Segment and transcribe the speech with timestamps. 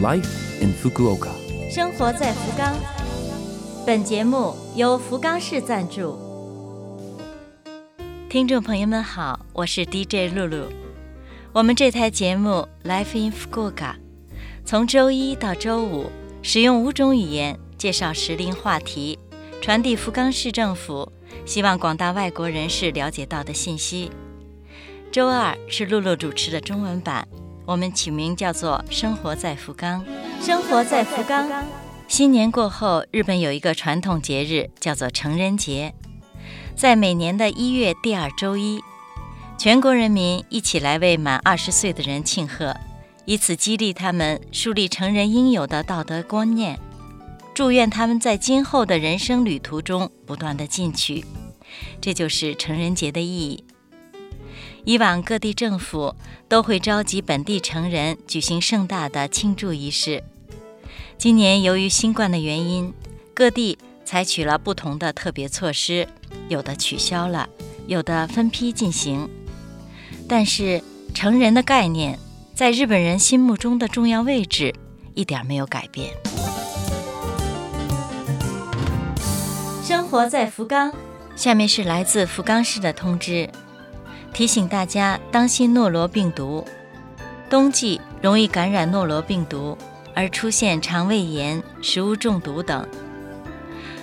[0.00, 1.30] Life in Fukuoka。
[1.68, 2.72] 生活在福冈。
[3.84, 6.16] 本节目由福冈市赞助。
[8.28, 10.66] 听众朋友们好，我是 DJ 露露。
[11.52, 13.72] 我们这台节目《Life in Fukuoka》
[14.64, 16.12] 从周一到周五，
[16.42, 19.18] 使用五种语言介绍时令话题，
[19.60, 21.10] 传递福冈市政府
[21.44, 24.12] 希望广大外国人士了解到的信息。
[25.10, 27.26] 周二是露露主持的中文版，
[27.68, 30.02] 我们起名叫做《生活在福冈》。
[30.42, 31.46] 生活在福冈。
[32.08, 35.92] 新年过后，日本有一个传统节日叫做成人节，
[36.74, 38.80] 在每年的一月第二周一，
[39.58, 42.74] 全国人民一起来为满二十岁的人庆贺，
[43.26, 46.80] 以此激励他们树立成人应有的道德观念，
[47.52, 51.22] 祝愿他们在今后的人生旅途中不断的进取。
[52.00, 53.62] 这就是成人节的意义。
[54.84, 56.14] 以往各地政府
[56.48, 60.22] 都会召集本地成人举行盛大的庆祝仪式。
[61.16, 62.94] 今年由于新冠的原因，
[63.34, 66.08] 各地采取了不同的特别措施，
[66.48, 67.48] 有的取消了，
[67.86, 69.28] 有的分批进行。
[70.28, 70.82] 但是
[71.14, 72.18] 成人的概念
[72.54, 74.74] 在日本人心目中的重要位置
[75.14, 76.12] 一点没有改变。
[79.82, 80.92] 生活在福冈，
[81.34, 83.50] 下面是来自福冈市的通知。
[84.32, 86.64] 提醒大家当心诺罗病毒，
[87.50, 89.76] 冬季容易感染诺罗病毒，
[90.14, 92.86] 而出现肠胃炎、食物中毒等。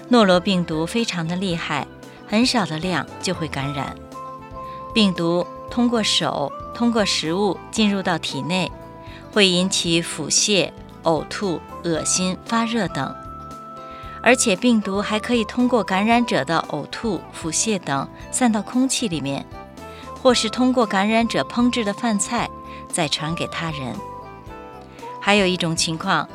[0.10, 1.88] 诺罗病毒非常的厉害，
[2.28, 3.96] 很少的量就会感染。
[4.94, 8.72] 病毒通过手、通过食物进入到体内，
[9.32, 10.72] 会引起腹泻、
[11.04, 13.16] 呕吐、恶心、发热等。
[14.22, 19.46] 而且病毒还可以通过感染者的呕吐、腹泻等散到空气里面。
[20.26, 22.50] 或是通过感染者烹制的饭菜
[22.90, 23.96] 再传给他人。
[25.22, 26.28] 还有一种情况，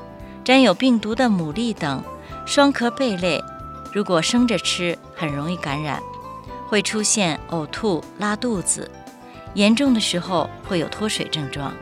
[0.44, 2.00] 沾有病毒的牡蛎等
[2.46, 3.42] 双壳贝类，
[3.92, 6.00] 如果生着吃，很容易感染，
[6.68, 8.88] 会出现呕吐、拉肚子，
[9.54, 11.72] 严重的时候会有脱水症状。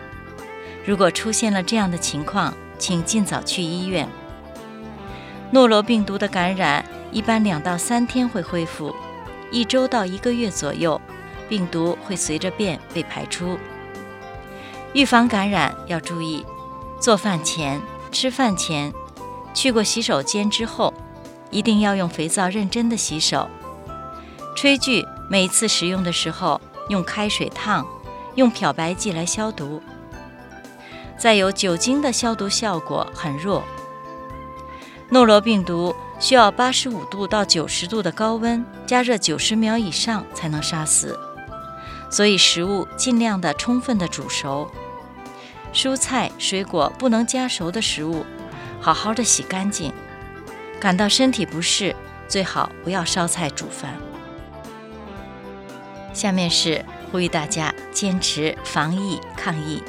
[0.86, 4.08] 如果出现了这样的情况，请尽早去医院。
[5.50, 6.82] 诺罗病毒的感染
[7.12, 8.96] 一般两到三天会恢复，
[9.50, 10.98] 一周到一个月左右。
[11.48, 13.58] 病毒会随着便被排出。
[14.92, 16.44] 预防感染要注意：
[17.00, 18.92] 做饭前、吃饭前、
[19.54, 20.92] 去过洗手间之后，
[21.50, 23.48] 一定要用肥皂认真的洗手。
[24.56, 27.86] 炊具每次使用的时候用开水烫，
[28.34, 29.80] 用漂白剂来消毒。
[31.16, 33.62] 再有酒精的消毒效果很弱。
[35.10, 41.18] 诺罗病毒需要八十五度到九十度的高温加热九十秒以上才能杀死。
[42.10, 44.70] 所以食物尽量的充分的煮熟，
[45.72, 48.24] 蔬菜水果不能加熟的食物，
[48.80, 49.92] 好好的洗干净。
[50.80, 51.94] 感到身体不适，
[52.26, 53.94] 最好不要烧菜煮饭。
[56.14, 59.82] 下面是呼吁大家坚持防疫抗疫。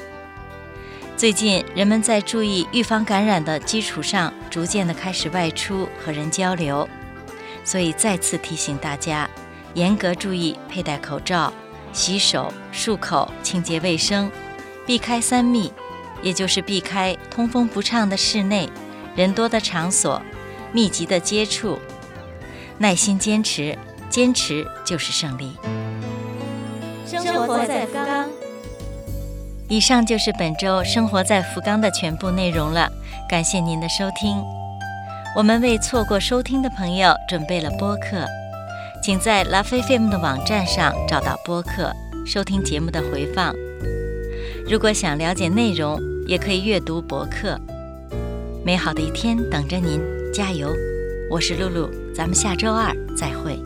[1.16, 6.88] 最近人们在注意预防感染的基础上，逐渐的开始外出和人交流，
[7.64, 9.30] 所以再次提醒大家，
[9.74, 11.54] 严格注意佩戴口罩。
[11.92, 14.32] 洗手、漱口、清洁卫生，
[14.86, 15.72] 避开三密，
[16.22, 18.70] 也就是避开通风不畅的室内、
[19.16, 20.22] 人多的场所、
[20.72, 21.80] 密集的接触。
[22.78, 23.78] 耐心坚持，
[24.10, 25.58] 坚持就是胜利。
[27.06, 28.30] 生活在福冈。
[29.68, 32.90] 以上就是本周生活在福冈的全部内容了，
[33.30, 34.42] 感谢您的收听。
[35.36, 38.26] 我们为错过收听的朋友准备了播客。
[39.10, 41.92] 请在 LoveFM 的网站上找到播客，
[42.28, 43.56] 收听节目的回放。
[44.70, 47.60] 如果想了解内容，也可以阅读博客。
[48.64, 50.00] 美好的一天等着您，
[50.32, 50.72] 加油！
[51.28, 53.60] 我是露露，咱们下周二再会。